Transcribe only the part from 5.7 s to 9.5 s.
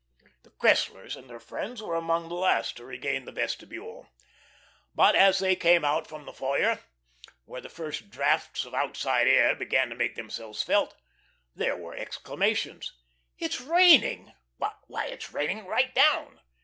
out from the foyer, where the first draughts of outside